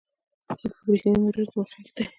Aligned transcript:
چین 0.59 0.71
په 0.75 0.79
برېښنايي 0.85 1.19
موټرو 1.23 1.45
کې 1.49 1.55
مخکښ 1.59 1.87
دی. 1.95 2.03